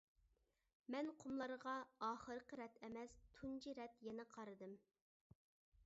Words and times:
مەن 0.93 1.11
قۇملارغا 1.23 1.73
ئاخىرقى 2.07 2.59
رەت 2.63 2.81
ئەمەس 2.87 3.15
تۇنجى 3.37 3.75
رەت 3.83 4.03
يەنە 4.09 4.27
قارىدىم. 4.37 4.79